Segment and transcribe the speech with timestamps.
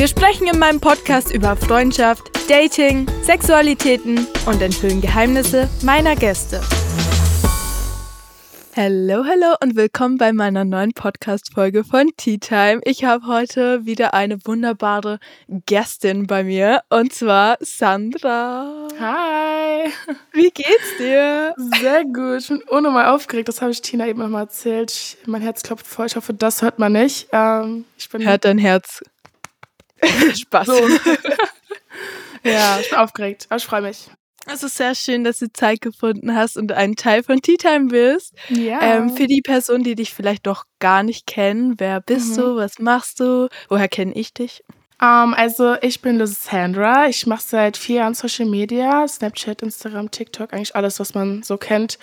[0.00, 6.62] Wir sprechen in meinem Podcast über Freundschaft, Dating, Sexualitäten und enthüllen Geheimnisse meiner Gäste.
[8.74, 12.80] Hallo, hallo und willkommen bei meiner neuen Podcast-Folge von Tea Time.
[12.84, 15.18] Ich habe heute wieder eine wunderbare
[15.66, 18.88] Gästin bei mir und zwar Sandra.
[18.98, 19.90] Hi!
[20.32, 21.54] Wie geht's dir?
[21.78, 22.38] Sehr gut.
[22.40, 23.48] Ich bin unnormal aufgeregt.
[23.48, 24.92] Das habe ich Tina eben nochmal erzählt.
[24.92, 26.06] Ich, mein Herz klopft voll.
[26.06, 27.28] Ich hoffe, das hört man nicht.
[27.32, 29.02] Ähm, ich bin Hört dein Herz.
[30.34, 30.66] Spaß.
[30.66, 30.74] so.
[32.44, 34.08] ja, ich bin aufgeregt, aber ich freue mich.
[34.46, 37.88] Es ist sehr schön, dass du Zeit gefunden hast und ein Teil von Tea Time
[37.88, 38.32] bist.
[38.48, 38.80] Ja.
[38.80, 42.40] Ähm, für die Personen, die dich vielleicht doch gar nicht kennen, wer bist Mhm.
[42.40, 44.64] du, was machst du, woher kenne ich dich?
[45.02, 47.06] Ähm, also, ich bin Lysandra.
[47.08, 51.58] Ich mache seit vier Jahren Social Media, Snapchat, Instagram, TikTok, eigentlich alles, was man so
[51.58, 51.98] kennt.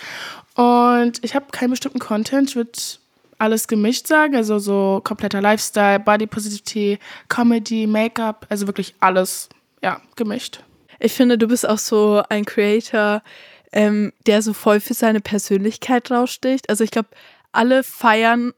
[0.56, 2.50] Und ich habe keinen bestimmten Content.
[2.52, 2.72] Ich würde
[3.40, 7.00] alles gemischt sagen, also so kompletter Lifestyle, Body Positivity,
[7.30, 9.50] Comedy, Make-up, also wirklich alles,
[9.84, 10.64] ja, gemischt.
[11.00, 13.22] Ich finde, du bist auch so ein Creator,
[13.72, 16.70] ähm, der so voll für seine Persönlichkeit raussticht.
[16.70, 17.10] Also ich glaube,
[17.52, 18.54] alle feiern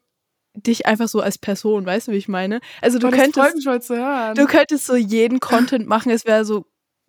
[0.55, 2.59] dich einfach so als Person, weißt du, wie ich meine?
[2.81, 4.35] Also du Oh, könntest, zu hören.
[4.35, 6.65] du könntest so jeden Content machen, es wäre so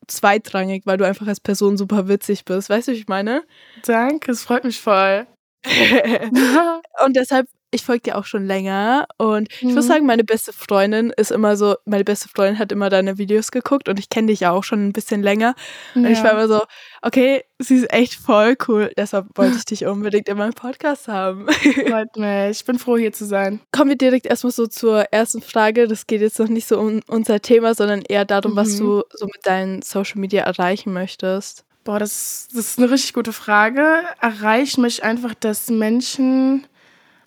[0.07, 2.69] zweitrangig, weil du einfach als Person super witzig bist.
[2.69, 3.43] Weißt du, wie ich meine?
[3.85, 5.27] Danke, es freut mich voll.
[7.05, 9.07] Und deshalb, ich folge dir auch schon länger.
[9.17, 9.89] Und ich muss Mhm.
[9.89, 13.89] sagen, meine beste Freundin ist immer so, meine beste Freundin hat immer deine Videos geguckt
[13.89, 15.55] und ich kenne dich ja auch schon ein bisschen länger.
[15.95, 16.63] Und ich war immer so,
[17.03, 18.91] okay, sie ist echt voll cool.
[18.97, 21.47] Deshalb wollte ich dich unbedingt in meinem Podcast haben.
[21.89, 22.59] freut mich.
[22.61, 23.61] Ich bin froh, hier zu sein.
[23.73, 25.87] Kommen wir direkt erstmal so zur ersten Frage.
[25.87, 28.79] Das geht jetzt noch nicht so um unser Thema, sondern eher darum, was Mhm.
[28.79, 31.65] du so mit deinen Social Media erreichen möchtest.
[31.85, 34.03] Boah, das, das ist eine richtig gute Frage.
[34.21, 36.67] Erreicht mich einfach, dass Menschen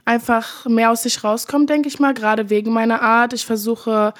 [0.06, 3.34] einfach mehr aus sich rauskommen, denke ich mal, gerade wegen meiner Art.
[3.34, 4.14] Ich versuche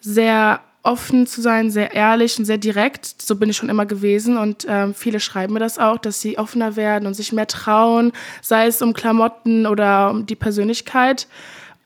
[0.00, 3.20] sehr offen zu sein, sehr ehrlich und sehr direkt.
[3.20, 6.38] So bin ich schon immer gewesen und ähm, viele schreiben mir das auch, dass sie
[6.38, 8.12] offener werden und sich mehr trauen,
[8.42, 11.26] sei es um Klamotten oder um die Persönlichkeit,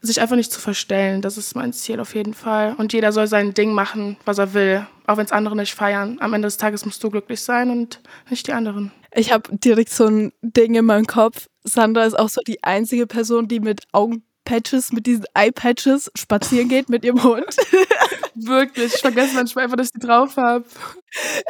[0.00, 1.22] sich einfach nicht zu verstellen.
[1.22, 2.75] Das ist mein Ziel auf jeden Fall.
[2.78, 6.19] Und jeder soll sein Ding machen, was er will, auch wenn es andere nicht feiern.
[6.20, 8.00] Am Ende des Tages musst du glücklich sein und
[8.31, 8.92] nicht die anderen.
[9.12, 11.48] Ich habe direkt so ein Ding in meinem Kopf.
[11.64, 13.82] Sandra ist auch so die einzige Person, die mit
[14.48, 17.56] Augenpatches, mit diesen Eye-Patches spazieren geht mit ihrem Hund.
[18.34, 20.64] Wirklich, ich vergesse manchmal einfach, dass ich die drauf habe.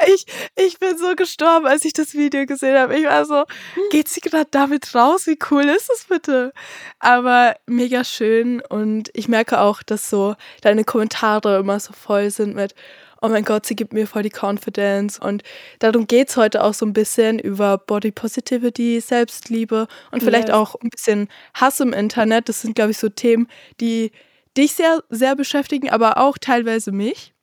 [0.06, 0.26] Ich,
[0.56, 2.96] ich bin so gestorben, als ich das Video gesehen habe.
[2.96, 3.44] Ich war so,
[3.90, 5.26] geht sie gerade damit raus?
[5.26, 6.52] Wie cool ist das bitte?
[6.98, 12.54] Aber mega schön und ich merke auch, dass so deine Kommentare immer so voll sind
[12.54, 12.74] mit,
[13.22, 15.42] oh mein Gott, sie gibt mir voll die Confidence und
[15.78, 20.56] darum geht's heute auch so ein bisschen über Body Positivity, Selbstliebe und vielleicht Yes.
[20.56, 22.48] auch ein bisschen Hass im Internet.
[22.48, 23.48] Das sind, glaube ich, so Themen,
[23.80, 24.12] die
[24.56, 27.34] dich sehr, sehr beschäftigen, aber auch teilweise mich.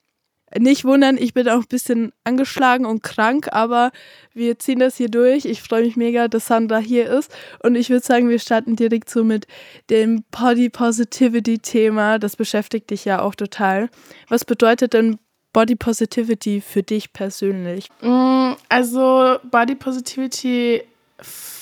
[0.58, 3.92] Nicht wundern, ich bin auch ein bisschen angeschlagen und krank, aber
[4.34, 5.44] wir ziehen das hier durch.
[5.44, 7.36] Ich freue mich mega, dass Sandra hier ist.
[7.64, 9.48] Und ich würde sagen, wir starten direkt so mit
[9.90, 12.20] dem Body Positivity Thema.
[12.20, 13.90] Das beschäftigt dich ja auch total.
[14.30, 15.18] Was bedeutet denn
[15.56, 17.88] Body Positivity für dich persönlich?
[18.02, 20.84] Mm, Also Body Positivity,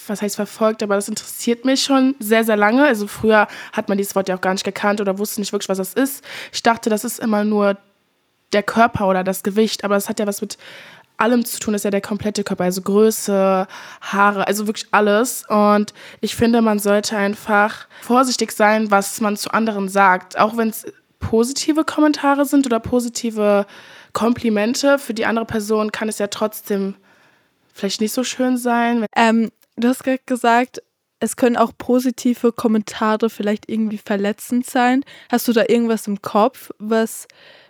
[0.07, 2.85] was heißt verfolgt, aber das interessiert mich schon sehr, sehr lange.
[2.85, 5.69] Also früher hat man dieses Wort ja auch gar nicht gekannt oder wusste nicht wirklich,
[5.69, 6.23] was das ist.
[6.51, 7.77] Ich dachte, das ist immer nur
[8.51, 10.57] der Körper oder das Gewicht, aber es hat ja was mit
[11.17, 13.67] allem zu tun, das ist ja der komplette Körper, also Größe,
[14.01, 15.45] Haare, also wirklich alles.
[15.47, 20.69] Und ich finde, man sollte einfach vorsichtig sein, was man zu anderen sagt, auch wenn
[20.69, 20.87] es
[21.23, 23.65] positive Kommentare sind oder positive
[24.11, 24.99] Komplimente.
[24.99, 26.95] Für die andere Person kann es ja trotzdem
[27.73, 29.05] vielleicht nicht so schön sein.
[29.15, 30.81] Ähm, du hast gerade gesagt,
[31.19, 35.03] es können auch positive Kommentare vielleicht irgendwie verletzend sein.
[35.31, 37.27] Hast du da irgendwas im Kopf, was,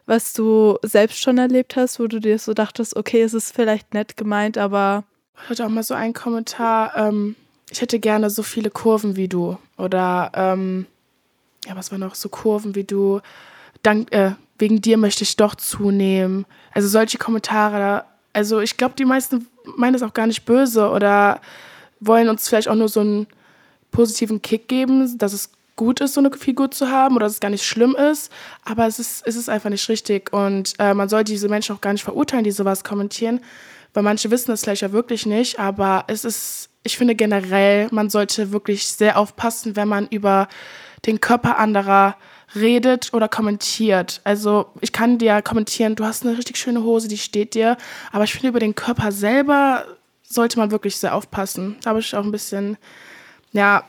[0.07, 3.93] was du selbst schon erlebt hast, wo du dir so dachtest, okay, es ist vielleicht
[3.93, 5.03] nett gemeint, aber
[5.43, 7.35] Ich hatte auch mal so einen Kommentar, ähm,
[7.69, 9.57] ich hätte gerne so viele Kurven wie du.
[9.77, 10.87] Oder, ähm,
[11.67, 12.15] ja, was war noch?
[12.15, 13.21] So Kurven wie du.
[13.81, 16.45] Dank, äh, wegen dir möchte ich doch zunehmen.
[16.71, 18.05] Also solche Kommentare.
[18.33, 21.41] Also ich glaube, die meisten meinen das auch gar nicht böse oder
[21.99, 23.27] wollen uns vielleicht auch nur so einen
[23.91, 27.39] positiven Kick geben, dass es gut ist, so eine Figur zu haben oder dass es
[27.39, 28.31] gar nicht schlimm ist,
[28.63, 31.81] aber es ist, es ist einfach nicht richtig und äh, man sollte diese Menschen auch
[31.81, 33.39] gar nicht verurteilen, die sowas kommentieren,
[33.93, 38.09] weil manche wissen das vielleicht ja wirklich nicht, aber es ist, ich finde generell, man
[38.09, 40.47] sollte wirklich sehr aufpassen, wenn man über
[41.05, 42.15] den Körper anderer
[42.55, 44.21] redet oder kommentiert.
[44.23, 47.77] Also ich kann dir kommentieren, du hast eine richtig schöne Hose, die steht dir,
[48.11, 49.85] aber ich finde über den Körper selber
[50.23, 51.77] sollte man wirklich sehr aufpassen.
[51.81, 52.77] Da habe ich auch ein bisschen,
[53.51, 53.83] ja,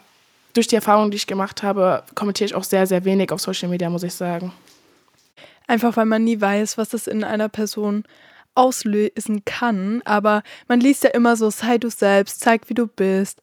[0.54, 3.68] durch die Erfahrung, die ich gemacht habe, kommentiere ich auch sehr, sehr wenig auf Social
[3.68, 4.52] Media, muss ich sagen.
[5.66, 8.04] Einfach weil man nie weiß, was das in einer Person
[8.54, 10.02] auslösen kann.
[10.04, 13.40] Aber man liest ja immer so, sei du selbst, zeig, wie du bist.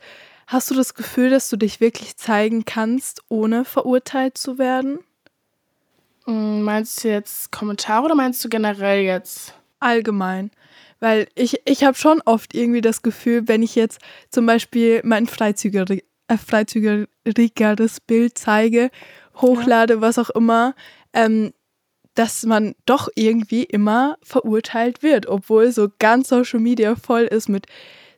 [0.52, 5.00] Hast du das Gefühl, dass du dich wirklich zeigen kannst, ohne verurteilt zu werden?
[6.26, 9.54] Mm, meinst du jetzt Kommentare oder meinst du generell jetzt?
[9.80, 10.52] Allgemein.
[11.00, 15.24] Weil ich, ich habe schon oft irgendwie das Gefühl, wenn ich jetzt zum Beispiel mein
[15.24, 18.92] äh, freizügigeres Bild zeige,
[19.38, 20.02] hochlade, ja.
[20.02, 20.76] was auch immer,
[21.14, 21.54] ähm,
[22.14, 27.68] dass man doch irgendwie immer verurteilt wird, obwohl so ganz Social Media voll ist mit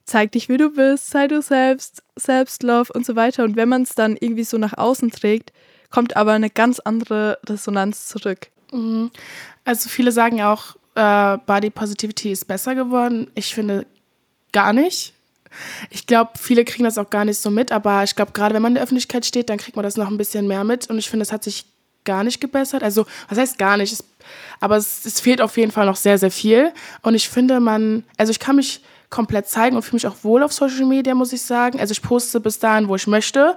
[0.05, 3.43] zeig dich, wie du bist, sei du selbst, Selbstlove und so weiter.
[3.43, 5.53] Und wenn man es dann irgendwie so nach außen trägt,
[5.89, 8.47] kommt aber eine ganz andere Resonanz zurück.
[8.71, 9.11] Mhm.
[9.63, 13.31] Also viele sagen ja auch, äh, Body Positivity ist besser geworden.
[13.35, 13.85] Ich finde
[14.51, 15.13] gar nicht.
[15.91, 18.61] Ich glaube, viele kriegen das auch gar nicht so mit, aber ich glaube, gerade wenn
[18.61, 20.89] man in der Öffentlichkeit steht, dann kriegt man das noch ein bisschen mehr mit.
[20.89, 21.65] Und ich finde, es hat sich
[22.05, 22.83] gar nicht gebessert.
[22.83, 23.93] Also, was heißt gar nicht?
[23.93, 24.03] Es,
[24.59, 26.73] aber es, es, fehlt auf jeden Fall noch sehr, sehr viel.
[27.01, 28.81] Und ich finde, man, also ich kann mich
[29.13, 31.79] komplett zeigen und fühle mich auch wohl auf Social Media, muss ich sagen.
[31.79, 33.55] Also ich poste bis dahin, wo ich möchte.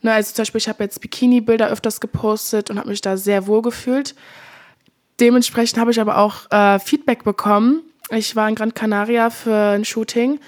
[0.00, 3.46] Ne, also zum Beispiel, ich habe jetzt Bikini-Bilder öfters gepostet und habe mich da sehr
[3.46, 4.14] wohl gefühlt.
[5.20, 7.82] Dementsprechend habe ich aber auch äh, Feedback bekommen.
[8.10, 10.40] Ich war in Gran Canaria für ein Shooting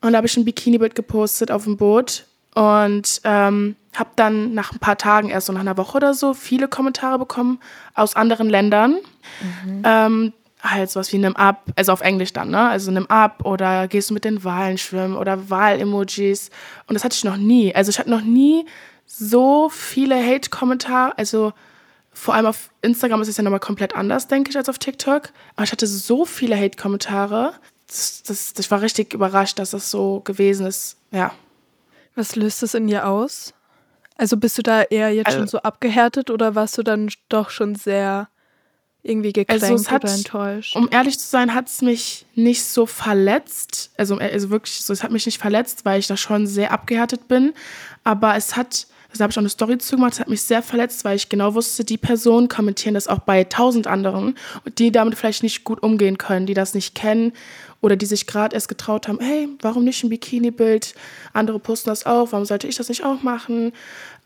[0.00, 4.72] und da habe ich ein Bikini-Bild gepostet auf dem Boot und ähm, habe dann nach
[4.72, 7.60] ein paar Tagen, erst so nach einer Woche oder so, viele Kommentare bekommen
[7.94, 8.96] aus anderen Ländern.
[9.64, 9.82] Mhm.
[9.84, 10.32] Ähm,
[10.64, 12.68] halt sowas wie nimm ab, also auf Englisch dann, ne?
[12.68, 16.50] Also nimm ab oder gehst du mit den Walen schwimmen oder Wal-Emojis.
[16.86, 17.74] Und das hatte ich noch nie.
[17.74, 18.66] Also ich hatte noch nie
[19.06, 21.52] so viele Hate-Kommentare, also
[22.12, 25.30] vor allem auf Instagram ist es ja nochmal komplett anders, denke ich, als auf TikTok.
[25.56, 27.54] Aber ich hatte so viele Hate-Kommentare.
[27.88, 30.96] Das, das, ich war richtig überrascht, dass das so gewesen ist.
[31.10, 31.32] Ja.
[32.14, 33.52] Was löst das in dir aus?
[34.16, 37.50] Also bist du da eher jetzt also, schon so abgehärtet oder warst du dann doch
[37.50, 38.28] schon sehr
[39.04, 40.74] irgendwie gekränkt also hat, oder enttäuscht?
[40.74, 43.90] Um ehrlich zu sein, hat es mich nicht so verletzt.
[43.96, 47.28] Also, also wirklich, so, es hat mich nicht verletzt, weil ich da schon sehr abgehärtet
[47.28, 47.52] bin.
[48.02, 48.86] Aber es hat
[49.18, 51.28] da habe ich auch eine Story zu gemacht, das hat mich sehr verletzt, weil ich
[51.28, 54.36] genau wusste, die Personen kommentieren das auch bei tausend anderen,
[54.78, 57.32] die damit vielleicht nicht gut umgehen können, die das nicht kennen
[57.80, 60.94] oder die sich gerade erst getraut haben, hey, warum nicht ein Bikini-Bild?
[61.32, 63.72] Andere posten das auch, warum sollte ich das nicht auch machen?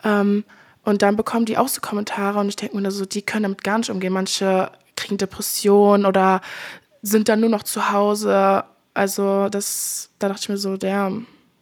[0.05, 0.45] Ähm,
[0.89, 3.63] und dann bekommen die auch so Kommentare und ich denke mir so, die können damit
[3.63, 4.13] gar nicht umgehen.
[4.13, 6.41] Manche kriegen Depressionen oder
[7.03, 8.65] sind dann nur noch zu Hause.
[8.95, 11.13] Also das, da dachte ich mir so, der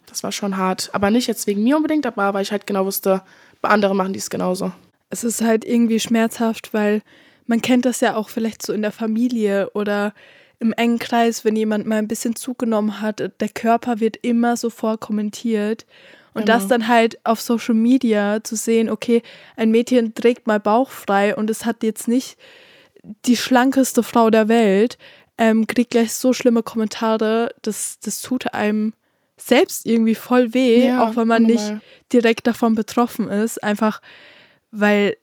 [0.06, 0.90] das war schon hart.
[0.92, 3.20] Aber nicht jetzt wegen mir unbedingt, aber weil ich halt genau wusste,
[3.60, 4.70] bei anderen machen die es genauso.
[5.10, 7.02] Es ist halt irgendwie schmerzhaft, weil
[7.46, 10.14] man kennt das ja auch vielleicht so in der Familie oder
[10.60, 15.00] im engen Kreis, wenn jemand mal ein bisschen zugenommen hat, der Körper wird immer sofort
[15.00, 15.84] kommentiert.
[16.36, 16.58] Und genau.
[16.58, 19.22] das dann halt auf Social Media zu sehen, okay,
[19.56, 22.36] ein Mädchen trägt mal bauchfrei und es hat jetzt nicht
[23.24, 24.98] die schlankeste Frau der Welt,
[25.38, 28.92] ähm, kriegt gleich so schlimme Kommentare, das, das tut einem
[29.38, 31.74] selbst irgendwie voll weh, ja, auch wenn man normal.
[31.74, 31.82] nicht
[32.12, 34.02] direkt davon betroffen ist, einfach
[34.70, 35.16] weil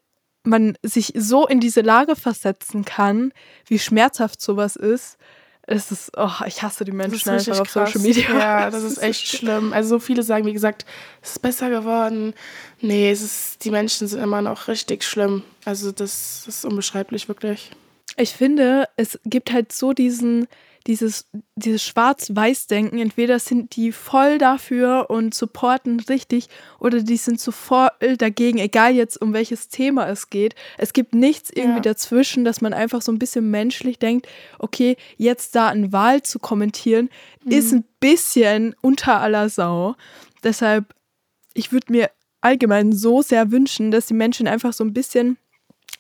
[0.43, 3.33] man sich so in diese Lage versetzen kann,
[3.67, 5.17] wie schmerzhaft sowas ist.
[5.65, 7.93] Es ist, oh, ich hasse die Menschen einfach auf krass.
[7.93, 8.37] Social Media.
[8.37, 9.71] Ja, das ist echt schlimm.
[9.71, 10.85] Also so viele sagen, wie gesagt,
[11.21, 12.33] es ist besser geworden.
[12.81, 15.43] Nee, es ist, die Menschen sind immer noch richtig schlimm.
[15.63, 17.71] Also das, das ist unbeschreiblich, wirklich.
[18.17, 20.47] Ich finde, es gibt halt so diesen,
[20.87, 26.49] dieses, dieses Schwarz-Weiß-Denken, entweder sind die voll dafür und supporten richtig
[26.79, 30.55] oder die sind so voll dagegen, egal jetzt um welches Thema es geht.
[30.77, 31.81] Es gibt nichts irgendwie ja.
[31.81, 34.27] dazwischen, dass man einfach so ein bisschen menschlich denkt,
[34.59, 37.09] okay, jetzt da eine Wahl zu kommentieren,
[37.43, 37.51] mhm.
[37.51, 39.95] ist ein bisschen unter aller Sau.
[40.43, 40.93] Deshalb,
[41.53, 42.09] ich würde mir
[42.41, 45.37] allgemein so sehr wünschen, dass die Menschen einfach so ein bisschen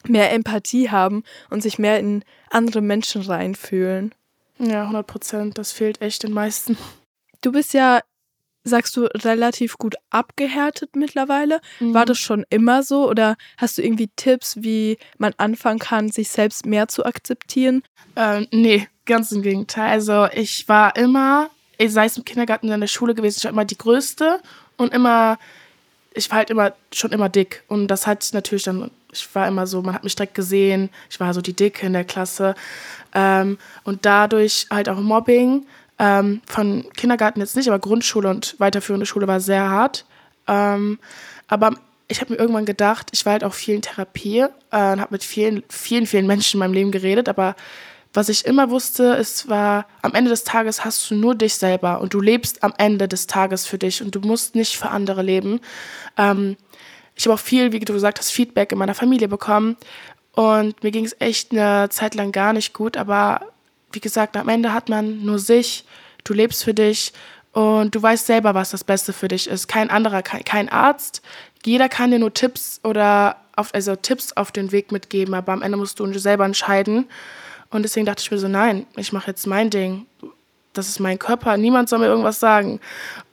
[0.05, 4.13] mehr Empathie haben und sich mehr in andere Menschen reinfühlen.
[4.59, 5.57] Ja, 100 Prozent.
[5.57, 6.77] Das fehlt echt den meisten.
[7.41, 8.01] Du bist ja,
[8.63, 11.59] sagst du, relativ gut abgehärtet mittlerweile.
[11.79, 11.93] Mhm.
[11.93, 16.29] War das schon immer so oder hast du irgendwie Tipps, wie man anfangen kann, sich
[16.29, 17.83] selbst mehr zu akzeptieren?
[18.15, 19.89] Ähm, nee, ganz im Gegenteil.
[19.91, 21.49] Also ich war immer,
[21.85, 24.39] sei es im Kindergarten oder in der Schule gewesen, ich war immer die Größte
[24.77, 25.37] und immer
[26.13, 27.63] ich war halt immer schon immer dick.
[27.67, 31.19] Und das hat natürlich dann, ich war immer so, man hat mich direkt gesehen, ich
[31.19, 32.55] war so die Dicke in der Klasse.
[33.13, 35.65] Ähm, und dadurch halt auch Mobbing
[35.99, 40.05] ähm, von Kindergarten jetzt nicht, aber Grundschule und weiterführende Schule war sehr hart.
[40.47, 40.99] Ähm,
[41.47, 41.71] aber
[42.07, 44.47] ich habe mir irgendwann gedacht, ich war halt auch viel in Therapie äh,
[44.91, 47.55] und habe mit vielen, vielen, vielen Menschen in meinem Leben geredet, aber
[48.13, 51.99] was ich immer wusste, es war, am Ende des Tages hast du nur dich selber
[51.99, 55.23] und du lebst am Ende des Tages für dich und du musst nicht für andere
[55.23, 55.59] leben.
[56.17, 56.55] Ähm,
[57.15, 59.77] ich habe auch viel, wie du gesagt hast, Feedback in meiner Familie bekommen
[60.33, 63.41] und mir ging es echt eine Zeit lang gar nicht gut, aber
[63.91, 65.85] wie gesagt, am Ende hat man nur sich,
[66.23, 67.13] du lebst für dich
[67.51, 69.67] und du weißt selber, was das Beste für dich ist.
[69.67, 71.21] Kein anderer, kein Arzt,
[71.65, 75.61] jeder kann dir nur Tipps oder auf, also Tipps auf den Weg mitgeben, aber am
[75.61, 77.07] Ende musst du selber entscheiden.
[77.73, 80.05] Und deswegen dachte ich mir so, nein, ich mache jetzt mein Ding.
[80.73, 82.79] Das ist mein Körper, niemand soll mir irgendwas sagen.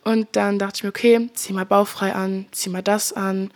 [0.03, 3.51] Und dann dachte ich mir, okay, zieh mal bauchfrei an, zieh mal das an,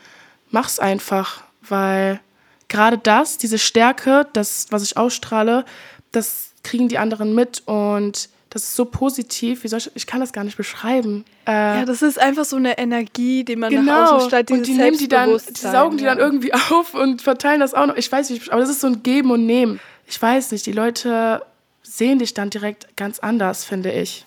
[0.51, 2.21] mach's einfach, weil
[2.69, 5.65] gerade das, diese Stärke, das, was ich ausstrahle,
[6.13, 10.21] das kriegen die anderen mit und das ist so positiv, wie soll ich, ich kann
[10.21, 11.25] das gar nicht beschreiben.
[11.47, 13.83] Äh, ja, das ist einfach so eine Energie, die man genau.
[13.83, 17.21] nach außen strahlt, und die nehmen die dann, die saugen die dann irgendwie auf und
[17.21, 17.97] verteilen das auch noch.
[17.97, 20.73] Ich weiß nicht, aber das ist so ein Geben und Nehmen ich weiß nicht, die
[20.73, 21.45] Leute
[21.83, 24.25] sehen dich dann direkt ganz anders, finde ich.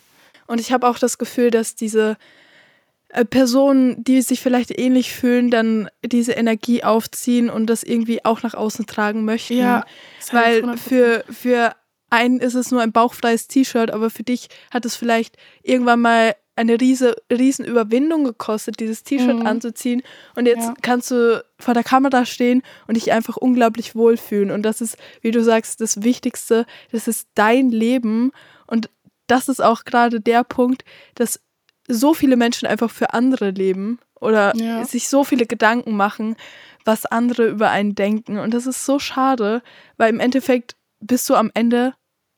[0.48, 2.18] Und ich habe auch das Gefühl, dass diese
[3.10, 8.44] äh, Personen, die sich vielleicht ähnlich fühlen, dann diese Energie aufziehen und das irgendwie auch
[8.44, 9.58] nach außen tragen möchten.
[9.58, 9.86] Ja,
[10.32, 11.76] weil für, für
[12.10, 16.36] einen ist es nur ein bauchfreies T-Shirt, aber für dich hat es vielleicht irgendwann mal
[16.58, 19.46] eine riese, riesen Überwindung gekostet, dieses T-Shirt mhm.
[19.46, 20.02] anzuziehen.
[20.36, 20.74] Und jetzt ja.
[20.82, 24.52] kannst du vor der Kamera stehen und dich einfach unglaublich wohlfühlen.
[24.52, 26.66] Und das ist, wie du sagst, das Wichtigste.
[26.92, 28.32] Das ist dein Leben.
[28.66, 28.90] Und
[29.28, 30.84] das ist auch gerade der Punkt,
[31.16, 31.40] dass
[31.88, 34.84] so viele Menschen einfach für andere leben oder ja.
[34.84, 36.36] sich so viele Gedanken machen,
[36.86, 38.40] was andere über einen denken.
[38.40, 39.62] Und das ist so schade,
[39.98, 41.94] weil im Endeffekt bist du am Ende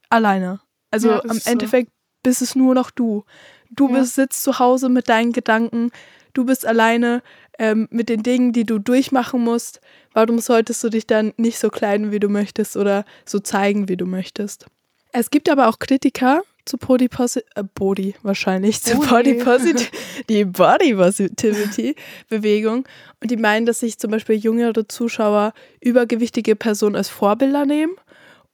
[0.09, 0.59] alleine.
[0.91, 1.98] Also ja, am Endeffekt so.
[2.23, 3.23] Bist es nur noch du.
[3.69, 3.99] Du ja.
[3.99, 5.91] bist, sitzt zu Hause mit deinen Gedanken,
[6.33, 7.21] du bist alleine
[7.57, 9.81] ähm, mit den Dingen, die du durchmachen musst.
[10.13, 13.97] Warum solltest du dich dann nicht so kleiden, wie du möchtest oder so zeigen, wie
[13.97, 14.65] du möchtest?
[15.11, 19.89] Es gibt aber auch Kritiker zu Body Positivity, äh, Body wahrscheinlich, zu Body Positivity,
[20.29, 21.95] die Body Positivity
[22.29, 22.87] Bewegung.
[23.21, 27.93] Und die meinen, dass sich zum Beispiel jüngere Zuschauer übergewichtige Personen als Vorbilder nehmen.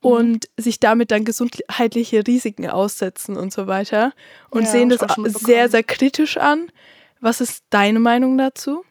[0.06, 4.14] Und sich damit dann gesundheitliche Risiken aussetzen und so weiter
[4.52, 6.68] und ja, sehen das sehr, sehr kritisch an.
[7.22, 8.86] Was ist deine Meinung dazu?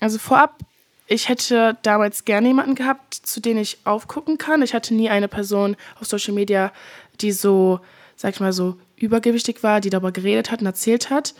[0.00, 0.58] Also vorab,
[1.06, 4.60] ich hätte damals gerne jemanden gehabt, zu dem ich aufgucken kann.
[4.62, 6.72] Ich hatte nie eine Person auf Social Media,
[7.20, 7.78] die so,
[8.16, 11.34] sag ich mal, so übergewichtig war, die darüber geredet hat und erzählt hat.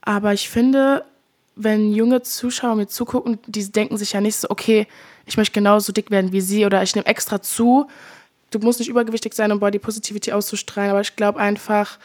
[0.00, 1.04] Aber ich finde,
[1.54, 4.88] wenn junge Zuschauer mir zugucken, die denken sich ja nicht so, okay,
[5.24, 7.86] ich möchte genauso dick werden wie sie oder ich nehme extra zu,
[8.58, 11.98] du musst nicht übergewichtig sein, um Body Positivity auszustrahlen, aber ich glaube einfach,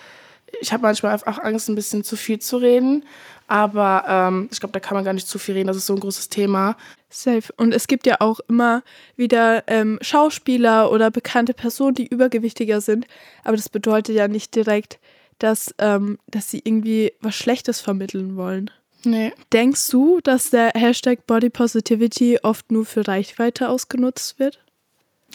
[0.60, 3.06] ich habe manchmal einfach Angst, ein bisschen zu viel zu reden.
[3.48, 5.68] Aber ähm, ich glaube, da kann man gar nicht zu viel reden.
[5.68, 6.78] Das ist so ein großes Thema.
[7.10, 7.52] Safe.
[7.58, 8.82] Und es gibt ja auch immer
[9.18, 13.08] wieder ähm, Schauspieler oder bekannte Personen, die übergewichtiger sind.
[13.44, 15.00] Aber das bedeutet ja nicht direkt,
[15.40, 18.72] dass, ähm, dass sie irgendwie was Schlechtes vermitteln wollen.
[19.04, 19.34] Nee.
[19.52, 24.60] Denkst du, dass der Hashtag Body Positivity oft nur für Reichweite ausgenutzt wird?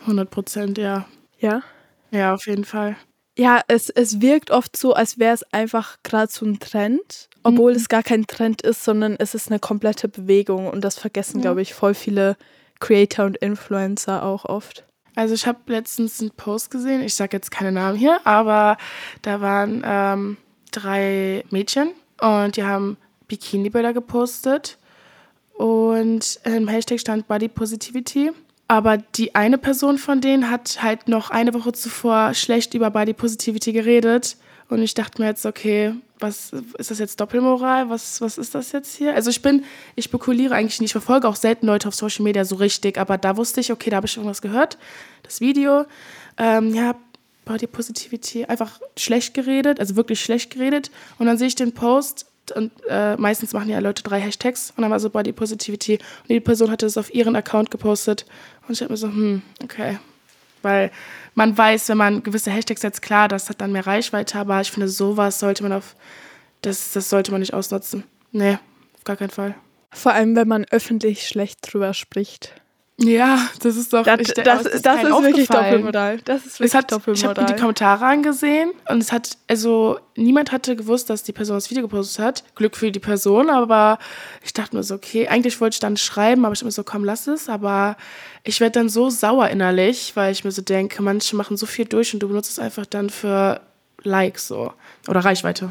[0.03, 1.07] 100 Prozent, ja.
[1.39, 1.63] Ja?
[2.11, 2.97] Ja, auf jeden Fall.
[3.39, 7.73] Ja, es, es wirkt oft so, als wäre es einfach gerade so ein Trend, obwohl
[7.73, 7.77] mhm.
[7.77, 11.43] es gar kein Trend ist, sondern es ist eine komplette Bewegung und das vergessen, ja.
[11.43, 12.37] glaube ich, voll viele
[12.81, 14.85] Creator und Influencer auch oft.
[15.15, 18.77] Also ich habe letztens einen Post gesehen, ich sage jetzt keine Namen hier, aber
[19.23, 20.37] da waren ähm,
[20.73, 22.97] drei Mädchen und die haben
[23.29, 24.79] Bikini-Bilder gepostet
[25.55, 28.31] und im Hashtag stand Body Positivity.
[28.69, 33.13] Aber die eine Person von denen hat halt noch eine Woche zuvor schlecht über Body
[33.13, 34.37] Positivity geredet.
[34.69, 37.89] Und ich dachte mir jetzt, okay, was ist das jetzt Doppelmoral?
[37.91, 39.15] Was, was ist das jetzt hier?
[39.15, 40.89] Also ich bin, ich spekuliere eigentlich nicht.
[40.89, 43.91] Ich verfolge auch selten Leute auf Social Media so richtig, aber da wusste ich, okay,
[43.91, 44.79] da habe ich irgendwas gehört.
[45.23, 45.85] Das Video,
[46.39, 46.97] ähm, ja,
[47.45, 50.91] Body Positivity, einfach schlecht geredet, also wirklich schlecht geredet.
[51.19, 54.83] Und dann sehe ich den Post und äh, meistens machen ja Leute drei Hashtags und
[54.83, 58.25] dann war so Body Positivity und die Person hatte es auf ihren Account gepostet
[58.67, 59.99] und ich habe mir so, hm, okay.
[60.63, 60.91] Weil
[61.35, 64.71] man weiß, wenn man gewisse Hashtags setzt, klar, das hat dann mehr Reichweite, aber ich
[64.71, 65.95] finde, sowas sollte man auf,
[66.63, 68.05] das, das sollte man nicht ausnutzen.
[68.33, 68.59] Nee,
[68.97, 69.55] auf gar keinen Fall.
[69.93, 72.53] Vor allem, wenn man öffentlich schlecht drüber spricht.
[72.99, 74.05] Ja, das ist doch.
[74.05, 75.49] Das, ich, das, aber es das ist wirklich.
[75.49, 76.19] Doppelmoral.
[76.25, 80.51] Das ist wirklich Es hat, ich habe die Kommentare angesehen und es hat, also niemand
[80.51, 82.45] hatte gewusst, dass die Person das Video gepostet hat.
[82.55, 83.99] Glück für die Person, aber
[84.43, 86.85] ich dachte mir so, okay, eigentlich wollte ich dann schreiben, aber ich dachte mir so,
[86.85, 87.51] komm, lass es.
[87.51, 87.99] Aber
[88.45, 91.85] ich werde dann so sauer innerlich, weil ich mir so denke, manche machen so viel
[91.85, 93.61] durch und du benutzt es einfach dann für
[94.05, 94.73] Likes so.
[95.07, 95.71] Oder Reichweite.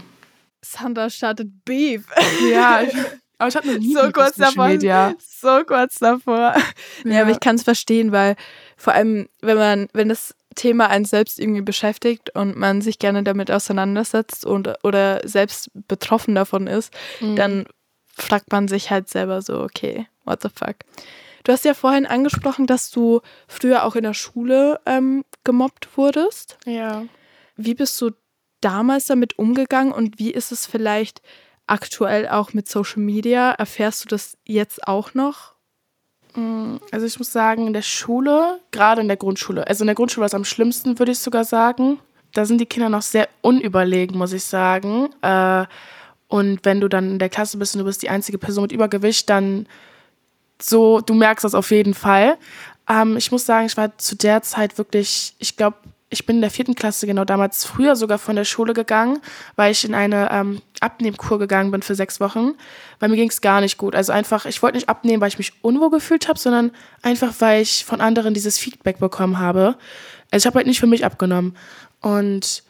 [0.63, 2.05] Sandra startet Beef.
[2.51, 2.93] Ja, ich,
[3.37, 4.67] aber ich hatte noch nie so kurz davor.
[4.67, 5.13] Media.
[5.19, 6.55] So kurz davor.
[7.03, 8.35] Ja, aber ich kann es verstehen, weil
[8.77, 13.23] vor allem, wenn man, wenn das Thema einen selbst irgendwie beschäftigt und man sich gerne
[13.23, 17.35] damit auseinandersetzt und oder selbst betroffen davon ist, Mhm.
[17.35, 17.65] dann
[18.17, 20.77] fragt man sich halt selber so, okay, what the fuck.
[21.43, 26.57] Du hast ja vorhin angesprochen, dass du früher auch in der Schule ähm, gemobbt wurdest.
[26.65, 27.03] Ja.
[27.57, 28.11] Wie bist du
[28.61, 31.21] damals damit umgegangen und wie ist es vielleicht
[31.67, 33.51] aktuell auch mit Social Media?
[33.51, 35.53] Erfährst du das jetzt auch noch?
[36.35, 39.95] Mm, Also ich muss sagen, in der Schule, gerade in der Grundschule, also in der
[39.95, 41.99] Grundschule war es am schlimmsten, würde ich sogar sagen.
[42.33, 45.09] Da sind die Kinder noch sehr unüberlegen, muss ich sagen.
[45.21, 45.65] Äh,
[46.27, 48.71] Und wenn du dann in der Klasse bist und du bist die einzige Person mit
[48.71, 49.67] Übergewicht, dann
[50.61, 52.37] so, du merkst das auf jeden Fall.
[52.89, 55.77] Ähm, ich muss sagen, ich war zu der Zeit wirklich, ich glaube,
[56.15, 59.19] ich bin in der vierten Klasse genau damals früher sogar von der Schule gegangen,
[59.55, 62.53] weil ich in eine ähm, Abnehmkur gegangen bin für sechs Wochen,
[62.99, 63.93] weil mir ging es gar nicht gut.
[63.95, 67.61] Also einfach, ich wollte nicht abnehmen, weil ich mich unwohl gefühlt habe, sondern einfach, weil
[67.61, 69.75] ich von anderen dieses Feedback bekommen habe.
[70.31, 71.55] Also ich habe halt nicht für mich abgenommen.
[72.01, 72.63] Und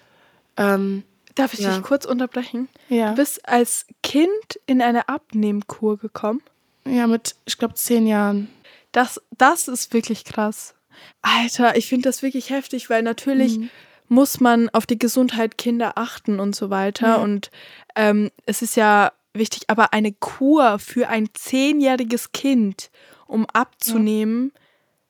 [0.57, 1.03] ähm,
[1.35, 1.73] Darf ich Ja.
[1.73, 2.69] dich kurz unterbrechen?
[2.87, 4.29] ja, Du bist als Kind
[4.67, 6.41] in eine Abnehmkur gekommen.
[6.87, 8.47] ja, mit, ich glaube, zehn Jahren.
[8.93, 10.75] Das, das ist wirklich krass.
[11.21, 13.69] Alter, ich finde das wirklich heftig, weil natürlich Mhm.
[14.07, 17.07] muss man auf die Gesundheit Kinder achten und so weiter.
[17.07, 17.15] Ja.
[17.15, 17.49] Und
[17.95, 22.89] ähm, es ist ja wichtig, aber eine Kur für ein zehnjähriges Kind,
[23.27, 24.51] um abzunehmen,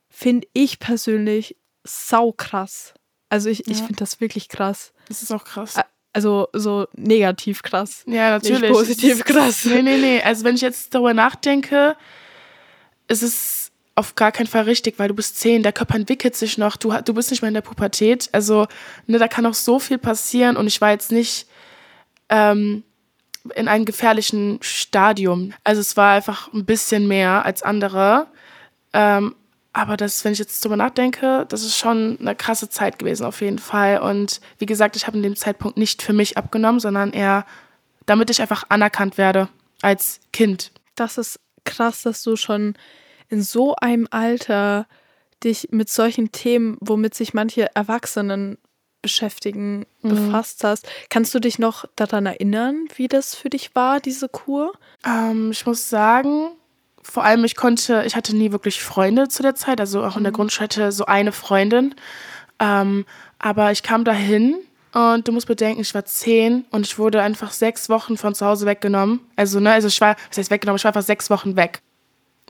[0.10, 2.94] finde ich persönlich sau krass.
[3.30, 3.86] Also ich, ich Ja.
[3.86, 4.94] finde das wirklich krass.
[5.08, 5.76] Das ist auch krass.
[6.14, 8.04] Also so negativ krass.
[8.08, 8.62] Ja, natürlich.
[8.62, 9.66] Nicht positiv krass.
[9.66, 10.22] Nee, nee, nee.
[10.22, 11.98] Also wenn ich jetzt darüber nachdenke,
[13.10, 16.58] ist es auf gar keinen Fall richtig, weil du bist zehn, der Körper entwickelt sich
[16.58, 18.30] noch, du, du bist nicht mehr in der Pubertät.
[18.34, 18.68] Also,
[19.08, 21.48] ne, da kann noch so viel passieren und ich war jetzt nicht
[22.30, 22.84] ähm,
[23.56, 25.54] in einem gefährlichen Stadium.
[25.64, 28.28] Also es war einfach ein bisschen mehr als andere.
[28.94, 29.36] Ähm,
[29.72, 33.42] aber das, wenn ich jetzt drüber nachdenke, das ist schon eine krasse Zeit gewesen auf
[33.42, 34.00] jeden Fall.
[34.00, 37.46] Und wie gesagt, ich habe in dem Zeitpunkt nicht für mich abgenommen, sondern eher,
[38.06, 39.50] damit ich einfach anerkannt werde
[39.82, 40.72] als Kind.
[40.96, 42.76] Das ist krass, dass du schon
[43.30, 44.88] in so einem Alter
[45.44, 48.58] dich mit solchen Themen, womit sich manche Erwachsenen
[49.02, 50.88] beschäftigen, befasst hast.
[51.10, 54.74] Kannst du dich noch daran erinnern, wie das für dich war, diese Kur?
[55.06, 56.50] Ähm, ich muss sagen,
[57.04, 60.24] vor allem ich konnte, ich hatte nie wirklich Freunde zu der Zeit, also auch in
[60.24, 61.94] der Grundschule hatte so eine Freundin.
[62.60, 63.06] Ähm,
[63.38, 64.56] aber ich kam dahin
[64.94, 68.46] und du musst bedenken, ich war zehn und ich wurde einfach sechs Wochen von zu
[68.46, 69.20] Hause weggenommen.
[69.36, 71.82] Also, ne, also ich war, was heißt weggenommen, ich war einfach sechs Wochen weg.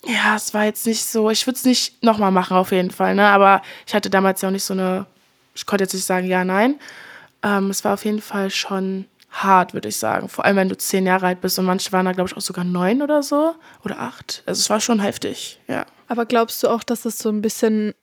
[0.06, 3.16] Ja, es war jetzt nicht so, ich würde es nicht nochmal machen auf jeden Fall,
[3.16, 5.08] ne, aber ich hatte damals ja auch nicht so eine,
[5.56, 6.80] ich konnte jetzt nicht sagen, ja, nein.
[7.42, 10.30] Ähm, es war auf jeden Fall schon hart, würde ich sagen.
[10.30, 12.42] Vor allem, wenn du zehn Jahre alt bist und manche waren da, glaube ich, auch
[12.42, 14.44] sogar neun oder so oder acht.
[14.46, 15.86] Also es war schon heftig, ja.
[16.08, 17.94] Aber glaubst du auch, dass es so ein bisschen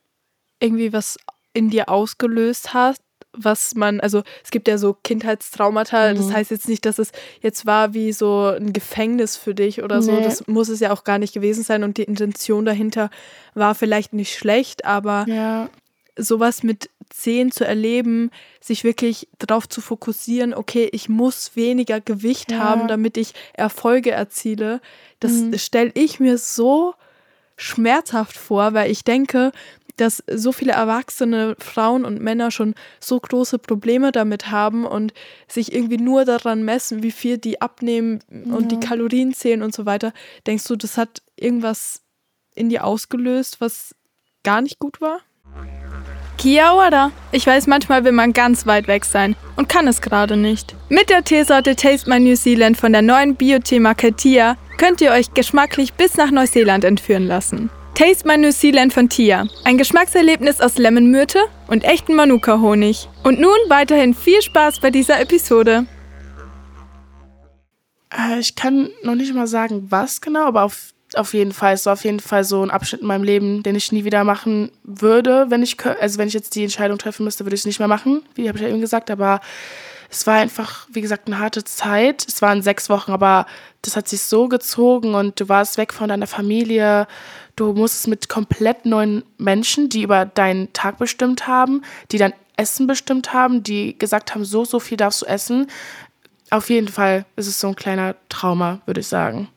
[0.61, 1.19] irgendwie was
[1.53, 2.97] in dir ausgelöst hat?
[3.35, 7.65] Was man, also es gibt ja so Kindheitstraumata, das heißt jetzt nicht, dass es jetzt
[7.65, 10.17] war wie so ein Gefängnis für dich oder so.
[10.17, 10.23] Nee.
[10.23, 13.09] Das muss es ja auch gar nicht gewesen sein und die Intention dahinter
[13.55, 15.71] war vielleicht nicht schlecht, aber Ja,
[16.17, 22.53] sowas mit zehn zu erleben, sich wirklich darauf zu fokussieren, okay, ich muss weniger Gewicht
[22.53, 22.59] Ja.
[22.59, 24.81] haben, damit ich Erfolge erziele,
[25.21, 26.95] das stelle ich mir so
[27.57, 29.53] schmerzhaft vor, weil ich denke,
[29.97, 35.13] dass so viele erwachsene Frauen und Männer schon so große Probleme damit haben und
[35.49, 39.87] sich irgendwie nur daran messen, wie viel die abnehmen und die Kalorien zählen und so
[39.87, 40.13] weiter.
[40.47, 42.03] Denkst du, das hat irgendwas
[42.55, 43.95] in dir ausgelöst, was
[44.43, 45.21] gar nicht gut war?
[46.39, 47.13] Kia ora.
[47.31, 50.75] Ich weiß, manchmal will man ganz weit weg sein und kann es gerade nicht.
[50.89, 55.35] Mit der Teesorte Taste My New Zealand von der neuen Bio-Tee-Marke Tia könnt ihr euch
[55.35, 57.71] geschmacklich bis nach Neuseeland entführen lassen.
[57.95, 59.47] Taste My New Zealand von Tia.
[59.65, 63.07] Ein Geschmackserlebnis aus Lemonmyrte und echten Manuka-Honig.
[63.23, 65.85] Und nun weiterhin viel Spaß bei dieser Episode.
[68.11, 71.75] Äh, ich kann noch nicht mal sagen, was genau, aber auf, auf jeden Fall.
[71.75, 74.25] Es war auf jeden Fall so ein Abschnitt in meinem Leben, den ich nie wieder
[74.25, 77.67] machen würde, wenn ich, also wenn ich jetzt die Entscheidung treffen müsste, würde ich es
[77.67, 79.41] nicht mehr machen, wie habe ich ja eben gesagt, aber
[80.13, 82.27] es war einfach, wie gesagt, eine harte Zeit.
[82.29, 83.47] Es waren sechs Wochen, aber
[83.81, 87.07] das hat sich so gezogen und du warst weg von deiner Familie.
[87.57, 92.87] Du musstest mit komplett neuen Menschen, die über deinen Tag bestimmt haben, die dein Essen
[92.87, 95.69] bestimmt haben, die gesagt haben, so, so viel darfst du essen.
[96.51, 99.49] Auf jeden Fall ist es so ein kleiner Trauma, würde ich sagen.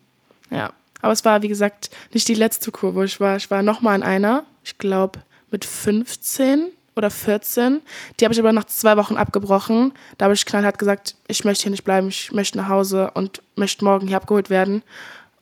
[0.49, 0.71] Ja.
[1.01, 3.35] Aber es war, wie gesagt, nicht die letzte Kur, wo ich war.
[3.35, 7.81] Ich war nochmal in einer, ich glaube mit 15 oder 14.
[8.19, 9.93] Die habe ich aber nach zwei Wochen abgebrochen.
[10.17, 13.41] Da habe ich knallhart gesagt, ich möchte hier nicht bleiben, ich möchte nach Hause und
[13.55, 14.81] möchte morgen hier abgeholt werden.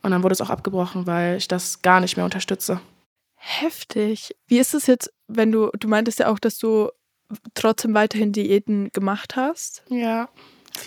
[0.04, 2.78] Und dann wurde es auch abgebrochen, weil ich das gar nicht mehr unterstütze.
[3.36, 4.36] Heftig.
[4.46, 6.90] Wie ist es jetzt, wenn du, du meintest ja auch, dass du
[7.54, 9.82] trotzdem weiterhin Diäten gemacht hast?
[9.88, 10.28] Ja.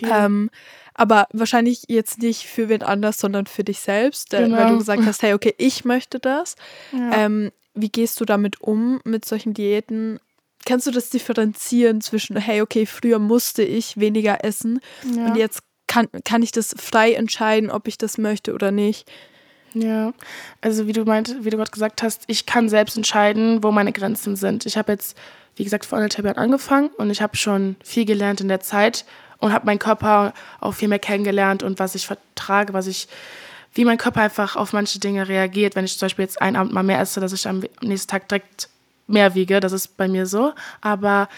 [0.04, 0.52] Ähm,
[0.94, 4.56] aber wahrscheinlich jetzt nicht für wen anders, sondern für dich selbst, genau.
[4.56, 6.56] weil du gesagt hast, hey, okay, ich möchte das.
[6.92, 7.14] Ja.
[7.14, 10.20] Ähm, wie gehst du damit um, mit solchen Diäten?
[10.68, 14.82] kannst du das differenzieren zwischen, hey, okay, früher musste ich weniger essen
[15.16, 15.28] ja.
[15.28, 19.10] und jetzt kann, kann ich das frei entscheiden, ob ich das möchte oder nicht?
[19.74, 20.14] Ja,
[20.62, 23.92] also wie du meint, wie du gerade gesagt hast, ich kann selbst entscheiden, wo meine
[23.92, 24.66] Grenzen sind.
[24.66, 25.18] Ich habe jetzt,
[25.56, 29.06] wie gesagt, vor anderthalb Jahren angefangen und ich habe schon viel gelernt in der Zeit
[29.40, 33.08] und habe meinen Körper auch viel mehr kennengelernt und was ich vertrage, was ich,
[33.74, 35.76] wie mein Körper einfach auf manche Dinge reagiert.
[35.76, 38.28] Wenn ich zum Beispiel jetzt einen Abend mal mehr esse, dass ich am nächsten Tag
[38.30, 38.70] direkt
[39.06, 39.60] mehr wiege.
[39.60, 40.54] Das ist bei mir so.
[40.82, 41.30] Aber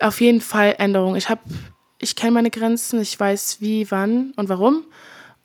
[0.00, 1.16] auf jeden Fall Änderungen.
[1.16, 1.40] Ich habe,
[1.98, 4.84] ich kenne meine Grenzen, ich weiß wie, wann und warum.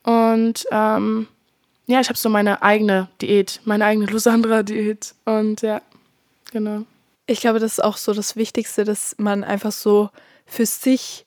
[0.03, 1.27] Und ähm,
[1.87, 5.13] ja, ich habe so meine eigene Diät, meine eigene Losandra-Diät.
[5.25, 5.81] Und ja,
[6.51, 6.83] genau.
[7.27, 10.09] Ich glaube, das ist auch so das Wichtigste, dass man einfach so
[10.45, 11.25] für sich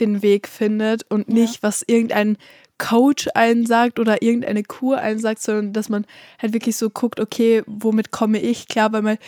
[0.00, 1.62] den Weg findet und nicht, ja.
[1.62, 2.36] was irgendein
[2.78, 6.06] Coach einsagt oder irgendeine Kur einsagt, sondern dass man
[6.40, 9.18] halt wirklich so guckt, okay, womit komme ich klar, weil man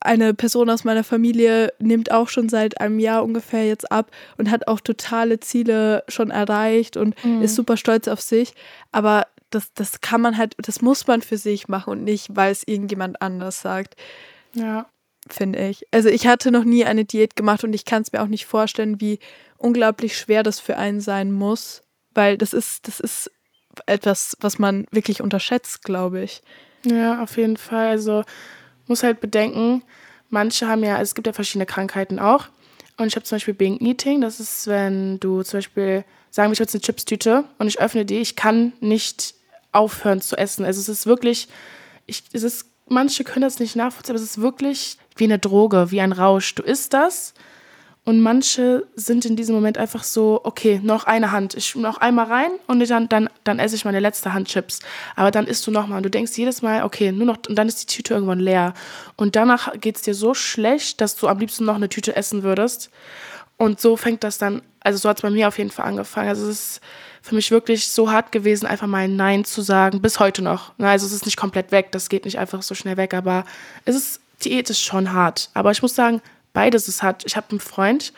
[0.00, 4.50] eine Person aus meiner Familie nimmt auch schon seit einem Jahr ungefähr jetzt ab und
[4.50, 7.42] hat auch totale Ziele schon erreicht und mhm.
[7.42, 8.54] ist super stolz auf sich.
[8.92, 12.52] Aber das, das kann man halt, das muss man für sich machen und nicht, weil
[12.52, 13.96] es irgendjemand anders sagt.
[14.54, 14.86] Ja.
[15.28, 15.86] Finde ich.
[15.90, 18.46] Also ich hatte noch nie eine Diät gemacht und ich kann es mir auch nicht
[18.46, 19.18] vorstellen, wie
[19.58, 21.82] unglaublich schwer das für einen sein muss.
[22.14, 23.30] Weil das ist, das ist
[23.86, 26.42] etwas, was man wirklich unterschätzt, glaube ich.
[26.84, 27.88] Ja, auf jeden Fall.
[27.88, 28.24] Also
[28.88, 29.82] muss halt bedenken,
[30.30, 32.46] manche haben ja, es gibt ja verschiedene Krankheiten auch.
[32.96, 36.54] Und ich habe zum Beispiel Bing Eating, das ist, wenn du zum Beispiel, sagen wir,
[36.54, 39.34] ich habe jetzt eine Chipstüte und ich öffne die, ich kann nicht
[39.70, 40.64] aufhören zu essen.
[40.64, 41.48] Also es ist wirklich,
[42.06, 45.90] ich, es ist, manche können das nicht nachvollziehen, aber es ist wirklich wie eine Droge,
[45.90, 46.54] wie ein Rausch.
[46.54, 47.34] Du isst das
[48.08, 51.52] und manche sind in diesem Moment einfach so, okay, noch eine Hand.
[51.52, 54.78] Ich noch einmal rein und dann, dann, dann esse ich meine letzte Hand Chips.
[55.14, 57.68] Aber dann isst du nochmal und du denkst jedes Mal, okay, nur noch, und dann
[57.68, 58.72] ist die Tüte irgendwann leer.
[59.16, 62.44] Und danach geht es dir so schlecht, dass du am liebsten noch eine Tüte essen
[62.44, 62.90] würdest.
[63.58, 66.30] Und so fängt das dann, also so hat es bei mir auf jeden Fall angefangen.
[66.30, 66.80] Also es ist
[67.20, 70.72] für mich wirklich so hart gewesen, einfach mal ein Nein zu sagen, bis heute noch.
[70.78, 73.44] Also es ist nicht komplett weg, das geht nicht einfach so schnell weg, aber
[73.84, 75.50] es ist, Diät ist schon hart.
[75.52, 77.24] Aber ich muss sagen, beides ist hat.
[77.26, 78.12] Ich habe einen Freund,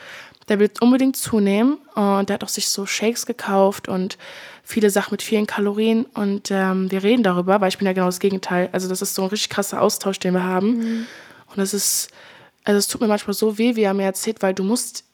[0.49, 4.19] der will unbedingt zunehmen und der hat auch sich so Shakes gekauft und
[4.63, 8.07] viele Sachen mit vielen Kalorien und ähm, wir reden darüber, weil ich bin ja genau
[8.07, 8.69] das Gegenteil.
[8.73, 10.79] Also das ist so ein richtig krasser Austausch, den wir haben.
[10.79, 11.07] Mhm.
[11.49, 12.11] Und das ist,
[12.65, 15.05] also es tut mir manchmal so weh, wie er mir erzählt, weil du musst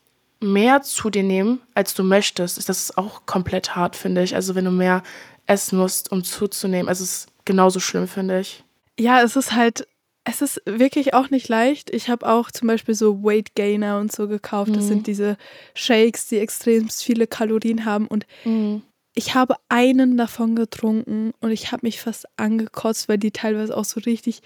[0.40, 2.68] mehr zu dir nehmen, als du möchtest.
[2.68, 4.34] Das ist auch komplett hart, finde ich.
[4.34, 5.02] Also wenn du mehr
[5.46, 6.88] essen musst, um zuzunehmen.
[6.88, 8.62] Also es ist genauso schlimm, finde ich.
[8.98, 9.86] Ja, es ist halt
[10.28, 11.90] es ist wirklich auch nicht leicht.
[11.90, 14.74] Ich habe auch zum Beispiel so Weight Gainer und so gekauft.
[14.74, 14.88] Das mhm.
[14.88, 15.36] sind diese
[15.72, 18.08] Shakes, die extrem viele Kalorien haben.
[18.08, 18.82] Und mhm.
[19.14, 23.84] ich habe einen davon getrunken und ich habe mich fast angekotzt, weil die teilweise auch
[23.84, 24.42] so richtig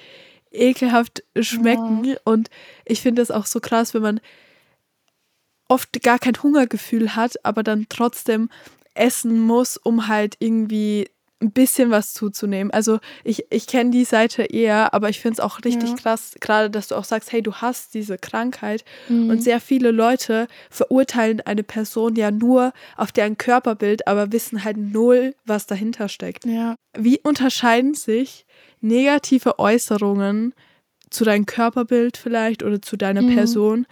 [0.50, 2.04] ekelhaft schmecken.
[2.04, 2.16] Ja.
[2.24, 2.50] Und
[2.84, 4.20] ich finde das auch so krass, wenn man
[5.66, 8.50] oft gar kein Hungergefühl hat, aber dann trotzdem
[8.92, 11.08] essen muss, um halt irgendwie
[11.42, 12.70] ein bisschen was zuzunehmen.
[12.70, 15.96] Also ich, ich kenne die Seite eher, aber ich finde es auch richtig ja.
[15.96, 18.84] krass, gerade dass du auch sagst, hey, du hast diese Krankheit.
[19.08, 19.30] Mhm.
[19.30, 24.76] Und sehr viele Leute verurteilen eine Person ja nur auf deren Körperbild, aber wissen halt
[24.76, 26.44] null, was dahinter steckt.
[26.44, 26.76] Ja.
[26.96, 28.44] Wie unterscheiden sich
[28.80, 30.54] negative Äußerungen
[31.08, 33.34] zu deinem Körperbild vielleicht oder zu deiner mhm.
[33.34, 33.86] Person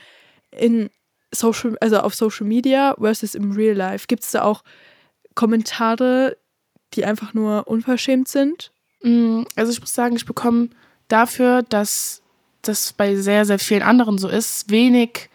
[0.50, 0.90] in
[1.34, 4.06] Social, also auf Social Media versus im Real Life?
[4.06, 4.62] Gibt es da auch
[5.34, 6.36] Kommentare,
[6.94, 8.72] die einfach nur unverschämt sind?
[9.02, 10.70] Mm, also ich muss sagen, ich bekomme
[11.08, 12.22] dafür, dass
[12.62, 15.30] das bei sehr, sehr vielen anderen so ist, wenig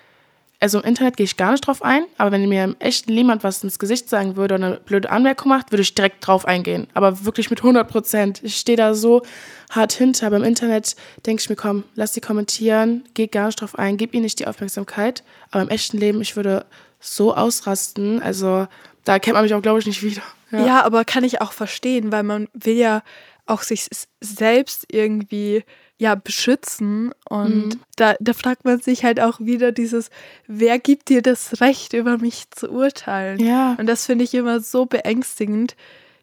[0.63, 3.37] also im Internet gehe ich gar nicht drauf ein, aber wenn mir im echten Leben
[3.41, 6.87] was ins Gesicht sagen würde oder eine blöde Anmerkung macht, würde ich direkt drauf eingehen.
[6.93, 8.41] Aber wirklich mit 100 Prozent.
[8.43, 9.23] Ich stehe da so
[9.71, 10.27] hart hinter.
[10.27, 13.97] Aber im Internet denke ich mir, komm, lass sie kommentieren, geh gar nicht drauf ein,
[13.97, 15.25] gib ihnen nicht die Aufmerksamkeit.
[15.51, 16.65] Aber im echten Leben, ich würde
[17.01, 18.21] so ausrasten.
[18.21, 18.69] Also
[19.03, 20.23] da kennt man mich auch, glaube ich, nicht wieder.
[20.53, 20.65] Ja.
[20.65, 23.03] ja, aber kann ich auch verstehen, weil man will ja
[23.45, 23.87] auch sich
[24.21, 25.63] selbst irgendwie
[25.97, 27.79] ja beschützen und mhm.
[27.95, 30.09] da, da fragt man sich halt auch wieder dieses,
[30.47, 33.39] wer gibt dir das Recht über mich zu urteilen?
[33.39, 33.75] Ja.
[33.79, 35.75] Und das finde ich immer so beängstigend,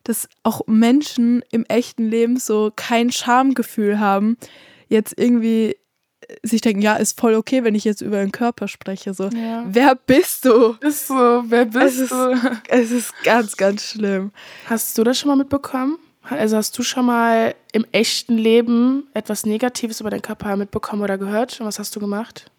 [0.04, 4.36] dass auch Menschen im echten Leben so kein Schamgefühl haben,
[4.88, 5.76] jetzt irgendwie
[6.42, 9.14] sich denken, ja, ist voll okay, wenn ich jetzt über den Körper spreche.
[9.14, 9.64] So, ja.
[9.66, 10.76] wer bist du?
[10.80, 12.30] Ist so, wer bist es du?
[12.30, 14.32] Ist, es ist ganz, ganz schlimm.
[14.66, 15.98] Hast du das schon mal mitbekommen?
[16.22, 21.18] Also hast du schon mal im echten Leben etwas Negatives über deinen Körper mitbekommen oder
[21.18, 21.60] gehört?
[21.60, 22.50] Und was hast du gemacht?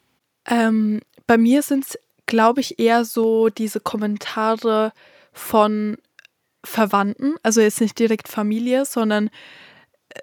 [0.45, 4.91] Ähm, bei mir sind es, glaube ich, eher so diese Kommentare
[5.31, 5.97] von
[6.63, 9.29] Verwandten, also jetzt nicht direkt Familie, sondern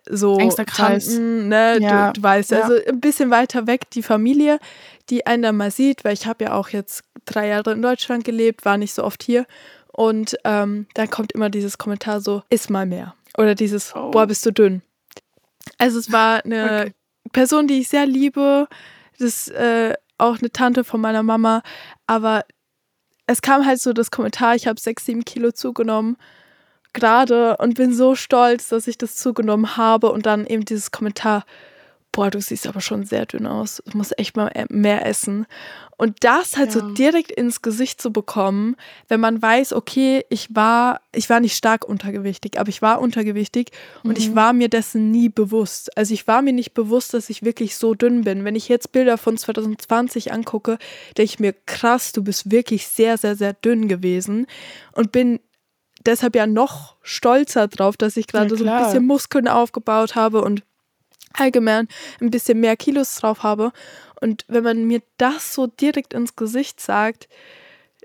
[0.08, 0.66] so Engster.
[0.66, 1.78] Tanten, ne?
[1.80, 2.12] Ja.
[2.12, 2.60] Du, du, weißt, ja.
[2.60, 4.58] also ein bisschen weiter weg die Familie,
[5.10, 8.24] die einen dann mal sieht, weil ich habe ja auch jetzt drei Jahre in Deutschland
[8.24, 9.46] gelebt, war nicht so oft hier.
[9.92, 13.14] Und ähm, dann kommt immer dieses Kommentar so, iss mal mehr.
[13.36, 14.10] Oder dieses, oh.
[14.10, 14.82] boah, bist du dünn.
[15.76, 16.94] Also es war eine okay.
[17.32, 18.68] Person, die ich sehr liebe.
[19.18, 21.62] Das ist äh, auch eine Tante von meiner Mama.
[22.06, 22.44] Aber
[23.26, 26.16] es kam halt so das Kommentar, ich habe sechs, sieben Kilo zugenommen
[26.92, 31.44] gerade und bin so stolz, dass ich das zugenommen habe und dann eben dieses Kommentar,
[32.12, 35.46] boah, du siehst aber schon sehr dünn aus, du musst echt mal mehr essen.
[35.96, 36.80] Und das halt ja.
[36.80, 38.76] so direkt ins Gesicht zu bekommen,
[39.08, 43.70] wenn man weiß, okay, ich war, ich war nicht stark untergewichtig, aber ich war untergewichtig
[44.04, 44.16] und mhm.
[44.16, 45.96] ich war mir dessen nie bewusst.
[45.96, 48.44] Also ich war mir nicht bewusst, dass ich wirklich so dünn bin.
[48.44, 50.78] Wenn ich jetzt Bilder von 2020 angucke,
[51.16, 54.46] denke ich mir, krass, du bist wirklich sehr, sehr, sehr dünn gewesen
[54.92, 55.40] und bin
[56.08, 60.42] deshalb ja noch stolzer drauf, dass ich gerade ja, so ein bisschen Muskeln aufgebaut habe
[60.42, 60.62] und
[61.34, 61.86] allgemein
[62.20, 63.72] ein bisschen mehr Kilos drauf habe.
[64.20, 67.28] Und wenn man mir das so direkt ins Gesicht sagt,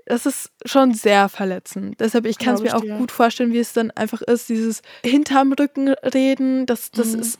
[0.06, 1.98] das ist schon sehr verletzend.
[1.98, 2.98] Deshalb, ich kann es mir auch dir.
[2.98, 7.20] gut vorstellen, wie es dann einfach ist, dieses hinterm Rücken reden, das, das mhm.
[7.20, 7.38] ist,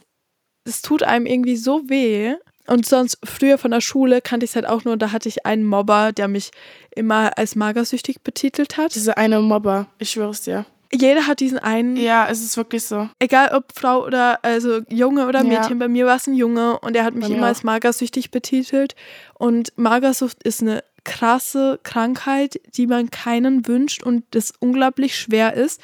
[0.63, 2.33] es tut einem irgendwie so weh.
[2.67, 5.45] Und sonst früher von der Schule kannte ich es halt auch nur, da hatte ich
[5.45, 6.51] einen Mobber, der mich
[6.95, 8.95] immer als magersüchtig betitelt hat.
[8.95, 10.65] Diese eine Mobber, ich schwöre es dir.
[10.91, 11.97] Jeder hat diesen einen.
[11.97, 13.09] Ja, es ist wirklich so.
[13.19, 15.79] Egal ob Frau oder also Junge oder Mädchen, ja.
[15.79, 17.47] bei mir war es ein Junge und er hat mich immer auch.
[17.47, 18.95] als magersüchtig betitelt.
[19.33, 25.81] Und Magersucht ist eine krasse Krankheit, die man keinen wünscht und das unglaublich schwer ist.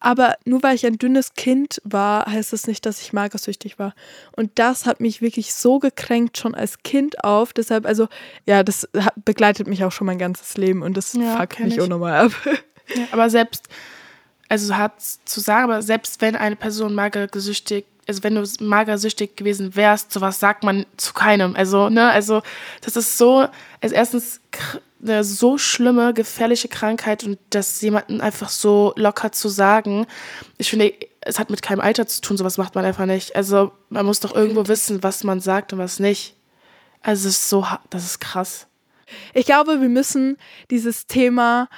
[0.00, 3.94] Aber nur weil ich ein dünnes Kind war, heißt das nicht, dass ich magersüchtig war.
[4.36, 7.52] Und das hat mich wirklich so gekränkt schon als Kind auf.
[7.52, 8.08] Deshalb, also,
[8.46, 8.88] ja, das
[9.24, 12.32] begleitet mich auch schon mein ganzes Leben und das ja, fuckt mich unnormal ab.
[12.96, 13.68] Ja, aber selbst,
[14.48, 19.76] also hart zu sagen, aber selbst wenn eine Person magersüchtig, also wenn du magersüchtig gewesen
[19.76, 21.54] wärst, sowas sagt man zu keinem.
[21.54, 22.40] Also, ne, also
[22.80, 23.46] das ist so,
[23.82, 24.40] also erstens
[25.00, 30.06] eine so schlimme, gefährliche Krankheit und das jemanden einfach so locker zu sagen,
[30.56, 33.36] ich finde, es hat mit keinem Alter zu tun, sowas macht man einfach nicht.
[33.36, 36.36] Also man muss doch irgendwo wissen, was man sagt und was nicht.
[37.00, 38.66] Also es ist so, das ist krass.
[39.34, 40.36] Ich glaube, wir müssen
[40.70, 41.68] dieses Thema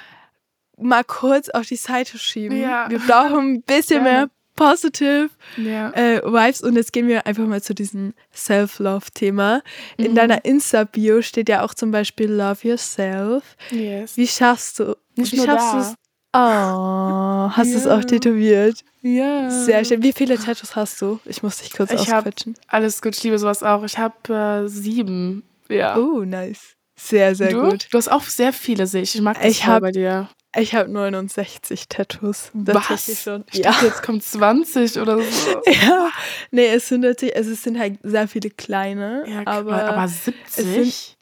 [0.77, 2.59] mal kurz auf die Seite schieben.
[2.59, 2.89] Ja.
[2.89, 5.91] Wir brauchen ein bisschen mehr positive ja.
[5.91, 6.61] äh, Vibes.
[6.61, 9.61] Und jetzt gehen wir einfach mal zu diesem Self-Love-Thema.
[9.97, 10.05] Mhm.
[10.05, 13.55] In deiner Insta-Bio steht ja auch zum Beispiel Love Yourself.
[13.71, 14.17] Yes.
[14.17, 14.95] Wie schaffst du?
[15.15, 15.95] Nicht wie schaffst du es?
[16.33, 18.85] Oh, hast du es auch tätowiert?
[19.01, 19.49] Ja.
[19.49, 20.01] Sehr schön.
[20.01, 21.19] Wie viele Tattoos hast du?
[21.25, 22.55] Ich muss dich kurz ich ausquetschen.
[22.67, 23.83] Alles gut, ich liebe sowas auch.
[23.83, 25.43] Ich habe äh, sieben.
[25.67, 25.97] Ja.
[25.97, 26.77] Oh, nice.
[26.95, 27.69] Sehr, sehr du?
[27.69, 27.87] gut.
[27.91, 29.15] Du hast auch sehr viele, sehe ich.
[29.15, 30.29] Ich mag das ich hab, bei dir.
[30.57, 32.51] Ich habe 69 Tattoos.
[32.53, 33.23] Was?
[33.23, 33.45] Schon.
[33.51, 33.71] Ich ja.
[33.71, 35.61] dachte, jetzt kommt 20 oder so.
[35.65, 36.09] ja.
[36.51, 39.23] Nee, es sind natürlich, also es sind halt sehr viele kleine.
[39.27, 41.17] Ja, aber, aber 70?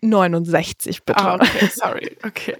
[0.00, 1.18] 69 bitte.
[1.18, 2.16] Ah, okay, sorry.
[2.26, 2.56] Okay.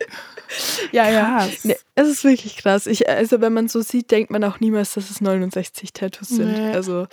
[0.92, 1.48] Ja, ja.
[1.62, 2.86] Nee, es ist wirklich krass.
[2.86, 6.52] Ich, also, wenn man so sieht, denkt man auch niemals, dass es 69 Tattoos sind.
[6.52, 6.72] Nee.
[6.72, 7.06] Also,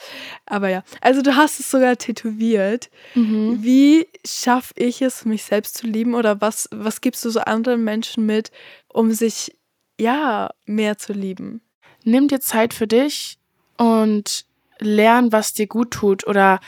[0.45, 0.83] aber ja.
[1.01, 2.89] Also, du hast es sogar tätowiert.
[3.15, 3.63] Mhm.
[3.63, 6.15] Wie schaffe ich es, mich selbst zu lieben?
[6.15, 8.51] Oder was, was gibst du so anderen Menschen mit,
[8.87, 9.55] um sich,
[9.99, 11.61] ja, mehr zu lieben?
[12.03, 13.37] Nimm dir Zeit für dich
[13.77, 14.45] und
[14.79, 16.25] lern, was dir gut tut.
[16.27, 16.59] Oder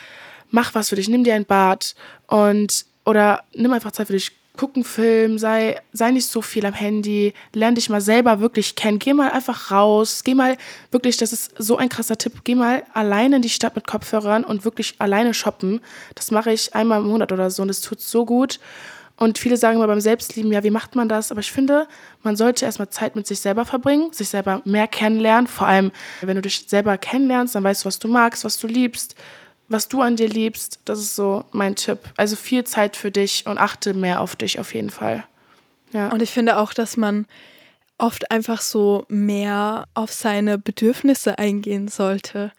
[0.49, 1.09] mach was für dich.
[1.09, 1.95] Nimm dir ein Bad
[2.27, 6.65] und oder nimm einfach Zeit für dich, guck einen Film, sei, sei nicht so viel
[6.65, 8.99] am Handy, lern dich mal selber wirklich kennen.
[8.99, 10.57] Geh mal einfach raus, geh mal
[10.91, 14.43] wirklich, das ist so ein krasser Tipp, geh mal alleine in die Stadt mit Kopfhörern
[14.43, 15.79] und wirklich alleine shoppen.
[16.13, 18.59] Das mache ich einmal im Monat oder so und es tut so gut.
[19.15, 21.31] Und viele sagen immer beim Selbstlieben, ja, wie macht man das?
[21.31, 21.87] Aber ich finde,
[22.23, 25.47] man sollte erstmal Zeit mit sich selber verbringen, sich selber mehr kennenlernen.
[25.47, 28.67] Vor allem, wenn du dich selber kennenlernst, dann weißt du, was du magst, was du
[28.67, 29.15] liebst,
[29.69, 30.79] was du an dir liebst.
[30.85, 31.99] Das ist so mein Tipp.
[32.17, 35.23] Also viel Zeit für dich und achte mehr auf dich auf jeden Fall.
[35.93, 36.09] Ja.
[36.09, 37.25] Und ich finde auch, dass man
[37.97, 42.51] oft einfach so mehr auf seine Bedürfnisse eingehen sollte.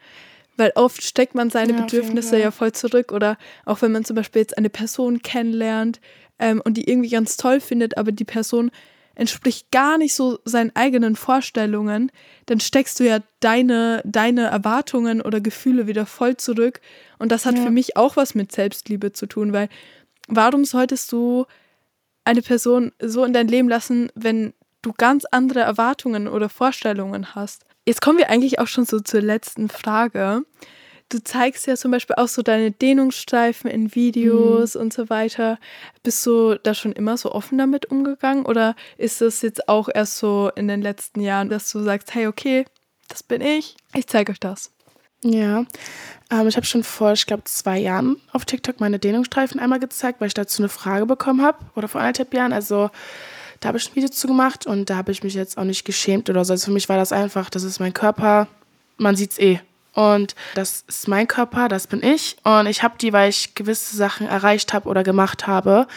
[0.57, 3.11] Weil oft steckt man seine ja, Bedürfnisse ja voll zurück.
[3.11, 5.99] Oder auch wenn man zum Beispiel jetzt eine Person kennenlernt,
[6.41, 8.71] ähm, und die irgendwie ganz toll findet, aber die Person
[9.15, 12.11] entspricht gar nicht so seinen eigenen Vorstellungen,
[12.45, 16.81] dann steckst du ja deine, deine Erwartungen oder Gefühle wieder voll zurück.
[17.19, 17.63] Und das hat ja.
[17.63, 19.69] für mich auch was mit Selbstliebe zu tun, weil
[20.27, 21.45] warum solltest du
[22.23, 27.65] eine Person so in dein Leben lassen, wenn du ganz andere Erwartungen oder Vorstellungen hast?
[27.85, 30.43] Jetzt kommen wir eigentlich auch schon so zur letzten Frage
[31.13, 34.81] du zeigst ja zum Beispiel auch so deine Dehnungsstreifen in Videos mhm.
[34.81, 35.59] und so weiter.
[36.03, 40.17] Bist du da schon immer so offen damit umgegangen oder ist das jetzt auch erst
[40.17, 42.65] so in den letzten Jahren, dass du sagst, hey, okay,
[43.07, 44.71] das bin ich, ich zeige euch das?
[45.23, 45.65] Ja,
[46.31, 50.19] ähm, ich habe schon vor, ich glaube, zwei Jahren auf TikTok meine Dehnungsstreifen einmal gezeigt,
[50.19, 52.53] weil ich dazu eine Frage bekommen habe oder vor anderthalb Jahren.
[52.53, 52.89] Also
[53.59, 55.85] da habe ich ein Video zu gemacht und da habe ich mich jetzt auch nicht
[55.85, 56.53] geschämt oder so.
[56.53, 58.47] Also für mich war das einfach, das ist mein Körper,
[58.97, 59.59] man sieht es eh.
[59.93, 62.37] Und das ist mein Körper, das bin ich.
[62.43, 65.87] Und ich habe die, weil ich gewisse Sachen erreicht habe oder gemacht habe.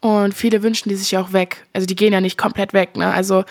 [0.00, 1.66] Und viele wünschen die sich ja auch weg.
[1.72, 2.96] Also die gehen ja nicht komplett weg.
[2.96, 3.12] Ne?
[3.12, 3.44] Also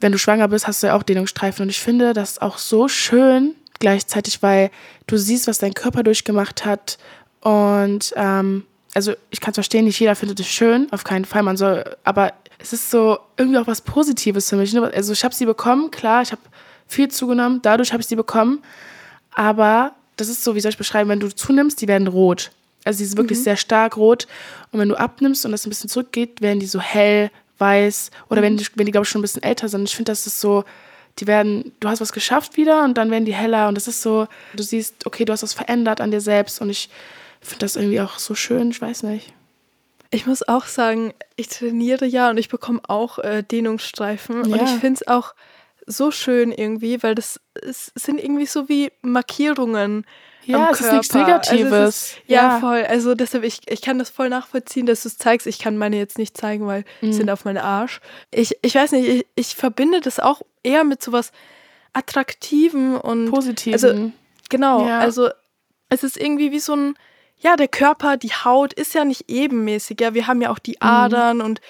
[0.00, 1.64] wenn du schwanger bist, hast du ja auch Dehnungsstreifen.
[1.64, 4.70] Und ich finde das auch so schön gleichzeitig, weil
[5.06, 6.98] du siehst, was dein Körper durchgemacht hat.
[7.40, 11.42] Und ähm, also ich kann es verstehen, nicht jeder findet es schön, auf keinen Fall.
[11.42, 14.72] Man soll, aber es ist so irgendwie auch was Positives für mich.
[14.72, 14.90] Ne?
[14.94, 16.42] Also ich habe sie bekommen, klar, ich habe
[16.86, 18.62] viel zugenommen, dadurch habe ich sie bekommen.
[19.34, 22.50] Aber das ist so, wie soll ich beschreiben, wenn du zunimmst, die werden rot.
[22.84, 23.44] Also die sind wirklich mhm.
[23.44, 24.26] sehr stark rot.
[24.70, 28.10] Und wenn du abnimmst und das ein bisschen zurückgeht, werden die so hell, weiß.
[28.28, 28.44] Oder mhm.
[28.44, 29.88] wenn die, wenn die glaube ich, schon ein bisschen älter sind.
[29.88, 30.64] Ich finde, das ist so,
[31.18, 33.68] die werden, du hast was geschafft wieder und dann werden die heller.
[33.68, 36.60] Und das ist so, du siehst, okay, du hast was verändert an dir selbst.
[36.60, 36.90] Und ich
[37.40, 39.32] finde das irgendwie auch so schön, ich weiß nicht.
[40.10, 44.44] Ich muss auch sagen, ich trainiere ja und ich bekomme auch äh, Dehnungsstreifen.
[44.44, 44.56] Ja.
[44.56, 45.34] Und ich finde es auch
[45.86, 50.06] so schön irgendwie, weil das ist, sind irgendwie so wie Markierungen.
[50.44, 51.72] Ja, es ist nichts Negatives.
[51.72, 52.54] Also ist, ja.
[52.54, 52.60] ja.
[52.60, 52.84] voll.
[52.84, 55.46] Also deshalb, ich, ich kann das voll nachvollziehen, dass du es zeigst.
[55.46, 57.12] Ich kann meine jetzt nicht zeigen, weil mhm.
[57.12, 58.00] sind auf meinen Arsch.
[58.30, 61.32] Ich, ich weiß nicht, ich, ich verbinde das auch eher mit sowas
[61.92, 63.74] Attraktiven und Positiven.
[63.74, 64.12] Also,
[64.48, 64.98] genau, ja.
[64.98, 65.28] also
[65.88, 66.94] es ist irgendwie wie so ein,
[67.38, 70.00] ja, der Körper, die Haut ist ja nicht ebenmäßig.
[70.00, 70.88] Ja, wir haben ja auch die mhm.
[70.88, 71.44] Adern mhm.
[71.44, 71.60] und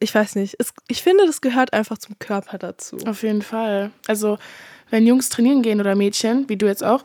[0.00, 2.98] ich weiß nicht, es, ich finde, das gehört einfach zum Körper dazu.
[3.06, 3.90] Auf jeden Fall.
[4.06, 4.38] Also,
[4.90, 7.02] wenn Jungs trainieren gehen oder Mädchen, wie du jetzt auch,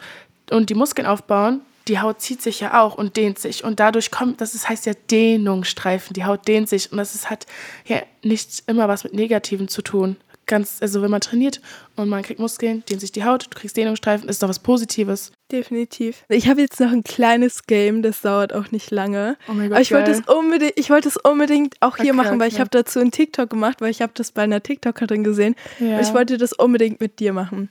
[0.49, 3.63] und die Muskeln aufbauen, die Haut zieht sich ja auch und dehnt sich.
[3.63, 6.13] Und dadurch kommt, das heißt ja Dehnungsstreifen.
[6.13, 6.91] Die Haut dehnt sich.
[6.91, 7.47] Und das ist, hat
[7.85, 10.17] ja nicht immer was mit Negativen zu tun
[10.51, 11.61] ganz, also wenn man trainiert
[11.95, 15.31] und man kriegt Muskeln, dehnt sich die Haut, du kriegst Dehnungsstreifen, ist doch was Positives.
[15.49, 16.25] Definitiv.
[16.27, 19.37] Ich habe jetzt noch ein kleines Game, das dauert auch nicht lange.
[19.47, 22.13] Oh mein Gott, Aber ich wollte es unbedingt, ich wollte es unbedingt auch hier okay,
[22.13, 22.55] machen, weil okay.
[22.55, 25.55] ich habe dazu einen TikTok gemacht, weil ich habe das bei einer TikTokerin gesehen.
[25.79, 25.95] Ja.
[25.95, 27.69] Und ich wollte das unbedingt mit dir machen.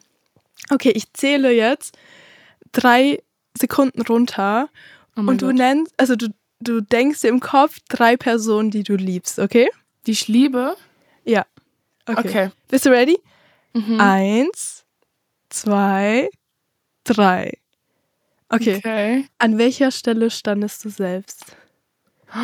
[0.71, 1.97] Okay, ich zähle jetzt
[2.73, 3.23] drei
[3.59, 4.71] Sekunden runter
[5.17, 5.57] oh und du Gott.
[5.57, 6.29] nennst, also du,
[6.61, 9.69] du denkst dir im Kopf drei Personen, die du liebst, okay?
[10.07, 10.77] Die ich liebe?
[11.25, 11.45] Ja.
[12.07, 12.19] Okay.
[12.19, 12.51] okay.
[12.69, 13.19] Bist du ready?
[13.73, 14.01] Mhm.
[14.01, 14.85] Eins,
[15.49, 16.29] zwei,
[17.05, 17.59] drei.
[18.49, 18.77] Okay.
[18.77, 19.27] okay.
[19.39, 21.57] An welcher Stelle standest du selbst?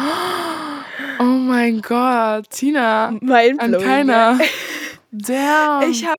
[1.19, 3.17] Oh mein Gott, Tina.
[3.23, 4.39] Mein An keiner.
[5.11, 5.91] Damn.
[5.91, 6.17] Ich, hab,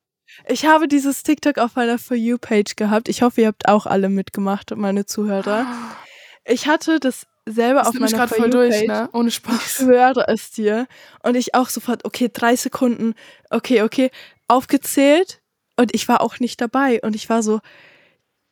[0.47, 3.08] ich habe dieses TikTok auf meiner For You-Page gehabt.
[3.08, 5.65] Ich hoffe, ihr habt auch alle mitgemacht, meine Zuhörer.
[6.50, 9.10] Ich hatte das selber das auf meiner voll durch, ne?
[9.13, 9.55] Ohne Spaß.
[9.55, 10.88] Ich schwöre es dir.
[11.23, 13.13] Und ich auch sofort, okay, drei Sekunden,
[13.49, 14.12] okay, okay,
[14.47, 15.41] aufgezählt.
[15.75, 16.99] Und ich war auch nicht dabei.
[17.01, 17.60] Und ich war so,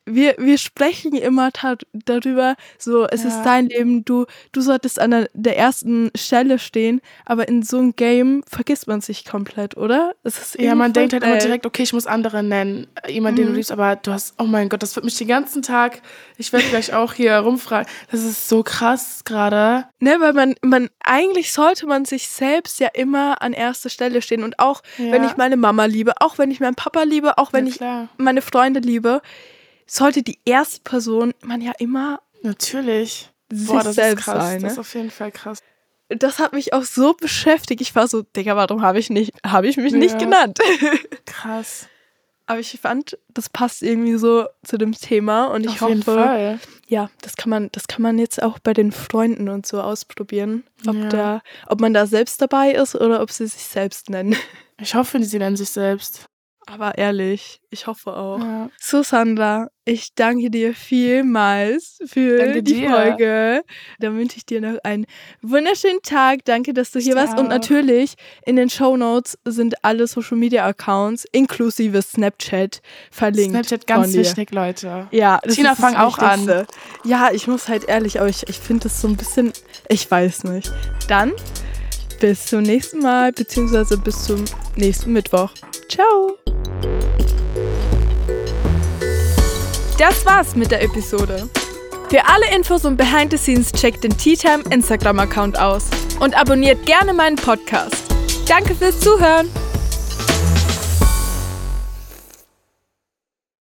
[0.06, 1.50] wir, wir sprechen immer
[1.92, 3.28] darüber, so, es ja.
[3.28, 7.78] ist dein Leben, du, du solltest an der, der, ersten Stelle stehen, aber in so
[7.78, 10.14] einem Game vergisst man sich komplett, oder?
[10.22, 13.36] Es ist ja, man denkt halt immer direkt, okay, ich muss andere nennen, jemand, mhm.
[13.36, 13.56] den du mhm.
[13.56, 16.00] liebst, aber du hast, oh mein Gott, das wird mich den ganzen Tag,
[16.38, 19.86] ich werde gleich auch hier rumfragen, das ist so krass gerade.
[19.98, 24.44] Ne, weil man, man, eigentlich sollte man sich selbst ja immer an erster Stelle stehen
[24.44, 25.10] und auch, ja.
[25.10, 27.80] wenn ich meine Mama liebe, auch wenn ich meinen Papa liebe, auch wenn ich
[28.18, 29.20] meine Freunde liebe,
[29.86, 34.44] sollte die erste Person man ja immer natürlich sich Boah, das selbst ist krass.
[34.44, 34.56] sein.
[34.56, 34.62] Ne?
[34.62, 35.58] Das ist auf jeden Fall krass.
[36.08, 37.80] Das hat mich auch so beschäftigt.
[37.80, 39.98] Ich war so, Digga, warum habe ich nicht, habe ich mich ja.
[39.98, 40.58] nicht genannt?
[41.26, 41.88] krass.
[42.48, 46.14] Aber ich fand, das passt irgendwie so zu dem Thema und ich Auf jeden hoffe,
[46.14, 46.60] Fall.
[46.86, 50.62] ja, das kann man, das kann man jetzt auch bei den Freunden und so ausprobieren,
[50.86, 51.08] ob Ja.
[51.08, 54.36] da, ob man da selbst dabei ist oder ob sie sich selbst nennen.
[54.80, 56.26] Ich hoffe, sie nennen sich selbst.
[56.68, 58.40] Aber ehrlich, ich hoffe auch.
[58.40, 58.70] Ja.
[58.76, 62.90] So, Sandra, ich danke dir vielmals für Danke die dir.
[62.90, 63.62] Folge.
[64.00, 65.06] Dann wünsche ich dir noch einen
[65.42, 66.44] wunderschönen Tag.
[66.44, 67.38] Danke, dass du hier dir warst.
[67.38, 68.14] Und natürlich
[68.44, 73.52] in den Show Notes sind alle Social Media Accounts inklusive Snapchat verlinkt.
[73.52, 75.06] Snapchat ganz wichtig, Leute.
[75.12, 76.66] Ja, Tina, fang auch an.
[77.04, 79.52] Ja, ich muss halt ehrlich, aber ich, ich finde das so ein bisschen,
[79.88, 80.72] ich weiß nicht.
[81.06, 81.32] Dann
[82.18, 84.44] bis zum nächsten Mal, beziehungsweise bis zum
[84.76, 85.50] nächsten Mittwoch.
[85.88, 86.38] Ciao.
[89.98, 91.48] Das war's mit der Episode.
[92.08, 95.84] Für alle Infos und Behind the Scenes checkt den Tea Time Instagram Account aus
[96.20, 98.04] und abonniert gerne meinen Podcast.
[98.46, 99.48] Danke fürs Zuhören.